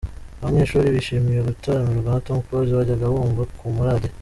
Abanyeshuri 0.39 0.95
bishimiye 0.95 1.39
gutaramirwa 1.47 2.09
na 2.13 2.21
Tom 2.25 2.37
Close 2.45 2.71
bajyaga 2.77 3.05
bumva 3.13 3.43
ku 3.57 3.65
maradiyo. 3.77 4.15